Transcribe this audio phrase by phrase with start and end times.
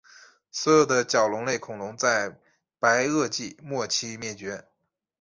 [0.49, 2.35] 所有的角龙类恐龙在
[2.79, 4.65] 白垩纪末期灭绝。